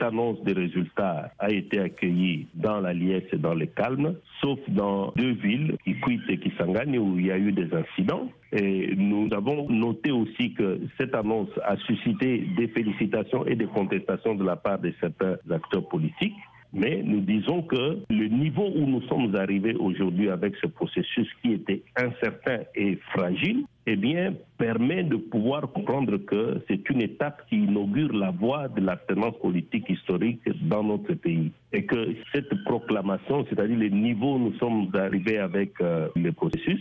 cette 0.00 0.08
annonce 0.08 0.42
des 0.44 0.52
résultats 0.52 1.30
a 1.38 1.50
été 1.50 1.78
accueillie 1.78 2.46
dans 2.54 2.80
la 2.80 2.92
liesse 2.92 3.24
et 3.32 3.36
dans 3.36 3.54
le 3.54 3.66
calme, 3.66 4.14
sauf 4.40 4.58
dans 4.68 5.12
deux 5.16 5.32
villes, 5.32 5.76
Kikwit 5.84 6.22
et 6.28 6.38
Kisangani, 6.38 6.98
où 6.98 7.18
il 7.18 7.26
y 7.26 7.32
a 7.32 7.38
eu 7.38 7.52
des 7.52 7.68
incidents. 7.74 8.30
Et 8.52 8.94
nous 8.96 9.28
avons 9.32 9.68
noté 9.68 10.10
aussi 10.10 10.54
que 10.54 10.80
cette 10.98 11.14
annonce 11.14 11.50
a 11.64 11.76
suscité 11.76 12.46
des 12.56 12.68
félicitations 12.68 13.46
et 13.46 13.54
des 13.54 13.66
contestations 13.66 14.34
de 14.34 14.44
la 14.44 14.56
part 14.56 14.78
de 14.78 14.92
certains 15.00 15.36
acteurs 15.50 15.86
politiques. 15.88 16.34
Mais 16.72 17.02
nous 17.04 17.20
disons 17.20 17.62
que 17.62 17.98
le 18.08 18.28
niveau 18.28 18.70
où 18.74 18.86
nous 18.86 19.02
sommes 19.02 19.34
arrivés 19.34 19.74
aujourd'hui 19.74 20.30
avec 20.30 20.54
ce 20.56 20.66
processus 20.66 21.28
qui 21.42 21.52
était 21.54 21.82
incertain 21.96 22.60
et 22.76 22.96
fragile, 23.12 23.64
eh 23.86 23.96
bien, 23.96 24.34
permet 24.56 25.02
de 25.02 25.16
pouvoir 25.16 25.62
comprendre 25.72 26.18
que 26.18 26.62
c'est 26.68 26.88
une 26.90 27.02
étape 27.02 27.42
qui 27.48 27.56
inaugure 27.56 28.12
la 28.12 28.30
voie 28.30 28.68
de 28.68 28.80
l'alternance 28.82 29.36
politique 29.40 29.88
historique 29.88 30.42
dans 30.68 30.84
notre 30.84 31.14
pays. 31.14 31.50
Et 31.72 31.84
que 31.86 32.14
cette 32.32 32.54
proclamation, 32.64 33.44
c'est-à-dire 33.48 33.78
le 33.78 33.88
niveau 33.88 34.34
où 34.34 34.38
nous 34.38 34.54
sommes 34.58 34.90
arrivés 34.94 35.38
avec 35.38 35.72
euh, 35.80 36.08
le 36.14 36.30
processus, 36.30 36.80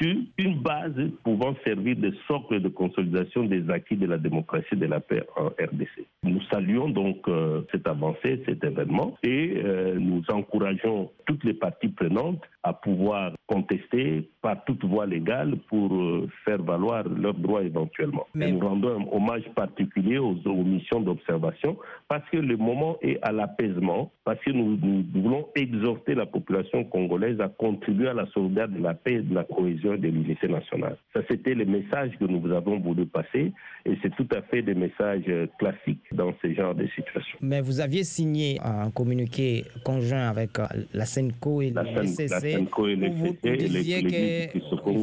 une 0.00 0.60
base 0.60 0.94
pouvant 1.24 1.54
servir 1.64 1.96
de 1.96 2.12
socle 2.26 2.60
de 2.60 2.68
consolidation 2.68 3.44
des 3.44 3.68
acquis 3.70 3.96
de 3.96 4.06
la 4.06 4.18
démocratie 4.18 4.66
et 4.72 4.76
de 4.76 4.86
la 4.86 5.00
paix 5.00 5.22
en 5.36 5.46
RDC. 5.46 6.06
Nous 6.22 6.40
saluons 6.50 6.88
donc 6.88 7.28
euh, 7.28 7.62
cette 7.72 7.86
avancée, 7.86 8.42
cet 8.46 8.64
événement, 8.64 9.16
et 9.22 9.54
euh, 9.56 9.96
nous 9.98 10.22
encourageons 10.30 11.10
toutes 11.26 11.44
les 11.44 11.54
parties 11.54 11.88
prenantes 11.88 12.42
à 12.62 12.72
pouvoir 12.72 13.32
contester 13.46 14.28
par 14.42 14.64
toute 14.64 14.84
voie 14.84 15.06
légale 15.06 15.56
pour 15.68 15.92
euh, 15.94 16.28
faire 16.44 16.62
valoir 16.62 17.04
leurs 17.08 17.34
droits 17.34 17.62
éventuellement. 17.62 18.26
Mais- 18.34 18.48
Et 18.48 18.52
nous 18.52 18.60
rendons 18.60 19.00
un 19.00 19.16
hommage 19.16 19.44
particulier 19.54 20.18
aux, 20.18 20.36
aux 20.44 20.64
missions 20.64 21.00
d'observation 21.00 21.76
parce 22.08 22.28
que 22.30 22.36
le 22.38 22.56
moment 22.56 22.96
est 23.02 23.18
à 23.22 23.32
l'apaisement, 23.32 24.10
parce 24.24 24.40
que 24.40 24.50
nous, 24.50 24.76
nous 24.82 25.04
voulons 25.22 25.46
exhorter 25.54 26.14
la 26.14 26.26
population 26.26 26.84
congolaise 26.84 27.40
à 27.40 27.48
contribuer 27.48 28.08
à 28.08 28.14
la 28.14 28.26
sauvegarde 28.26 28.74
de 28.74 28.82
la 28.82 28.94
paix, 28.94 29.20
de 29.20 29.34
la 29.34 29.44
cohésion 29.44 29.94
et 29.94 29.98
de 29.98 30.08
l'unité 30.08 30.48
nationale. 30.48 30.96
Ça, 31.14 31.20
c'était 31.30 31.54
le 31.54 31.64
message 31.64 32.10
que 32.18 32.24
nous 32.24 32.52
avons 32.52 32.78
voulu 32.80 33.06
passer 33.06 33.52
et 33.84 33.96
c'est 34.02 34.14
tout 34.16 34.28
à 34.34 34.42
fait 34.42 34.62
des 34.62 34.74
messages 34.74 35.22
euh, 35.28 35.46
classiques 35.58 36.02
dans 36.12 36.32
ce 36.42 36.52
genre 36.52 36.74
de 36.74 36.86
situation. 36.88 37.38
Mais 37.40 37.60
vous 37.60 37.80
aviez 37.80 38.04
signé 38.04 38.58
un 38.62 38.90
communiqué 38.90 39.64
conjoint 39.84 40.28
avec 40.28 40.58
euh, 40.58 40.64
la 40.92 41.04
SENCO 41.06 41.62
et 41.62 41.70
La 41.70 41.82
la 41.84 42.04
SENCO 42.06 42.88
et 42.88 42.96
les- 43.44 43.56
disiez 43.56 44.02
qu'il 44.04 44.62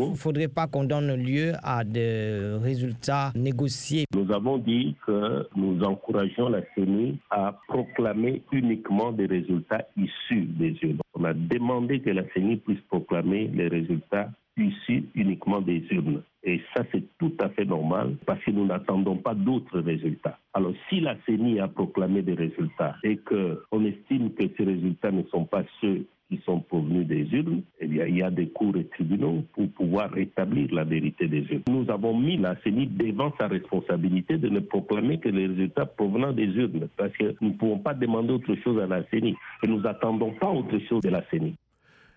ne 0.09 0.15
faudrait 0.15 0.47
pas 0.47 0.67
qu'on 0.67 0.83
donne 0.83 1.13
lieu 1.15 1.53
à 1.63 1.83
des 1.83 2.57
résultats 2.61 3.31
négociés. 3.35 4.05
Nous 4.13 4.31
avons 4.33 4.57
dit 4.57 4.95
que 5.05 5.47
nous 5.55 5.81
encourageons 5.83 6.49
la 6.49 6.61
CENI 6.75 7.17
à 7.29 7.57
proclamer 7.67 8.41
uniquement 8.51 9.11
des 9.11 9.25
résultats 9.25 9.85
issus 9.97 10.43
des 10.59 10.75
urnes. 10.81 10.99
On 11.13 11.23
a 11.25 11.33
demandé 11.33 11.99
que 11.99 12.09
la 12.09 12.23
CENI 12.33 12.57
puisse 12.57 12.81
proclamer 12.89 13.49
les 13.53 13.67
résultats 13.67 14.29
issus 14.57 15.03
uniquement 15.15 15.61
des 15.61 15.83
urnes. 15.91 16.21
Et 16.43 16.59
ça, 16.75 16.83
c'est 16.91 17.03
tout 17.17 17.31
à 17.39 17.49
fait 17.49 17.65
normal 17.65 18.15
parce 18.25 18.43
que 18.43 18.51
nous 18.51 18.65
n'attendons 18.65 19.15
pas 19.17 19.33
d'autres 19.33 19.79
résultats. 19.79 20.37
Alors, 20.53 20.73
si 20.89 20.99
la 20.99 21.15
CENI 21.25 21.59
a 21.59 21.67
proclamé 21.67 22.21
des 22.21 22.33
résultats 22.33 22.95
et 23.03 23.17
qu'on 23.17 23.85
estime 23.85 24.31
que 24.33 24.43
ces 24.57 24.63
résultats 24.65 25.11
ne 25.11 25.23
sont 25.31 25.45
pas 25.45 25.63
ceux 25.81 26.05
qui 26.29 26.39
sont 26.45 26.59
provenus 26.59 27.07
des 27.07 27.25
urnes, 27.31 27.61
il 28.07 28.17
y 28.17 28.23
a 28.23 28.31
des 28.31 28.47
cours 28.47 28.75
et 28.77 28.85
tribunaux 28.85 29.43
pour 29.53 29.69
pouvoir 29.71 30.11
rétablir 30.11 30.73
la 30.73 30.83
vérité 30.83 31.27
des 31.27 31.41
urnes. 31.49 31.63
Nous 31.69 31.89
avons 31.91 32.17
mis 32.17 32.37
la 32.37 32.55
CENI 32.63 32.87
devant 32.87 33.33
sa 33.39 33.47
responsabilité 33.47 34.37
de 34.37 34.49
ne 34.49 34.59
proclamer 34.59 35.19
que 35.19 35.29
les 35.29 35.47
résultats 35.47 35.85
provenant 35.85 36.33
des 36.33 36.45
urnes, 36.45 36.87
parce 36.97 37.13
que 37.13 37.35
nous 37.41 37.49
ne 37.49 37.53
pouvons 37.53 37.79
pas 37.79 37.93
demander 37.93 38.33
autre 38.33 38.55
chose 38.63 38.81
à 38.81 38.87
la 38.87 39.03
CENI, 39.09 39.35
et 39.63 39.67
nous 39.67 39.81
n'attendons 39.81 40.33
pas 40.33 40.49
autre 40.49 40.77
chose 40.89 41.01
de 41.01 41.09
la 41.09 41.23
CENI. 41.29 41.55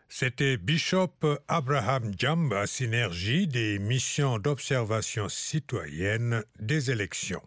C'était 0.09 0.57
Bishop 0.57 1.27
Abraham 1.49 2.13
Jamba, 2.17 2.67
synergie 2.67 3.49
des 3.49 3.81
missions 3.81 4.39
d'observation 4.39 5.29
citoyenne 5.29 6.45
des 6.61 6.93
élections. 6.93 7.43